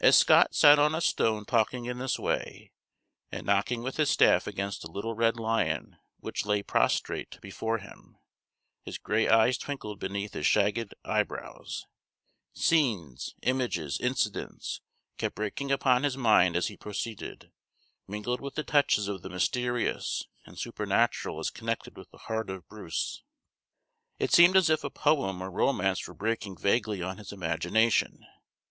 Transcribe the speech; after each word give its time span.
As 0.00 0.16
Scott 0.16 0.54
sat 0.54 0.78
on 0.78 0.94
a 0.94 1.02
stone 1.02 1.44
talking 1.44 1.84
in 1.84 1.98
this 1.98 2.18
way, 2.18 2.72
and 3.30 3.44
knocking 3.44 3.82
with 3.82 3.98
his 3.98 4.08
staff 4.08 4.46
against 4.46 4.80
the 4.80 4.90
little 4.90 5.14
red 5.14 5.36
lion 5.36 5.98
which 6.20 6.46
lay 6.46 6.62
prostrate 6.62 7.38
before 7.42 7.76
him, 7.76 8.16
his 8.82 8.96
gray 8.96 9.28
eyes 9.28 9.58
twinkled 9.58 10.00
beneath 10.00 10.32
his 10.32 10.46
shagged 10.46 10.94
eyebrows; 11.04 11.84
scenes, 12.54 13.34
images, 13.42 13.98
incidents, 14.00 14.80
kept 15.18 15.34
breaking 15.34 15.70
upon 15.70 16.02
his 16.02 16.16
mind 16.16 16.56
as 16.56 16.68
he 16.68 16.76
proceeded, 16.78 17.52
mingled 18.08 18.40
with 18.40 18.54
touches 18.54 19.06
of 19.06 19.20
the 19.20 19.28
mysterious 19.28 20.24
and 20.46 20.58
supernatural 20.58 21.38
as 21.38 21.50
connected 21.50 21.94
with 21.98 22.10
the 22.10 22.16
heart 22.24 22.48
of 22.48 22.66
Bruce. 22.68 23.22
It 24.18 24.32
seemed 24.32 24.56
as 24.56 24.70
if 24.70 24.82
a 24.82 24.88
poem 24.88 25.42
or 25.42 25.50
romance 25.50 26.08
were 26.08 26.14
breaking 26.14 26.56
vaguely 26.56 27.02
on 27.02 27.18
his 27.18 27.32
imagination. 27.32 28.24